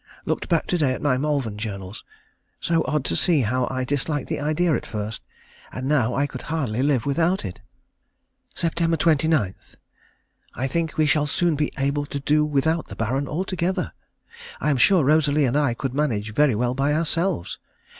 Looked 0.25 0.49
back 0.49 0.65
to 0.65 0.79
day 0.79 0.93
at 0.93 1.01
my 1.03 1.19
Malvern 1.19 1.59
journals. 1.59 2.03
So 2.59 2.83
odd 2.87 3.05
to 3.05 3.15
see 3.15 3.41
how 3.41 3.67
I 3.69 3.83
disliked 3.83 4.29
the 4.29 4.39
idea 4.39 4.73
at 4.75 4.87
first, 4.87 5.21
and 5.71 5.87
now 5.87 6.15
I 6.15 6.25
could 6.25 6.41
hardly 6.41 6.81
live 6.81 7.05
without 7.05 7.45
it. 7.45 7.61
Sept. 8.55 8.97
29. 8.97 9.53
I 10.55 10.67
think 10.67 10.97
we 10.97 11.05
shall 11.05 11.27
soon 11.27 11.53
be 11.53 11.71
able 11.77 12.07
to 12.07 12.19
do 12.19 12.43
without 12.43 12.87
the 12.87 12.95
Baron 12.95 13.27
altogether. 13.27 13.93
I 14.59 14.71
am 14.71 14.77
sure 14.77 15.03
Rosalie 15.05 15.45
and 15.45 15.55
I 15.55 15.75
could 15.75 15.93
manage 15.93 16.33
very 16.33 16.55
well 16.55 16.73
by 16.73 16.93
ourselves. 16.95 17.59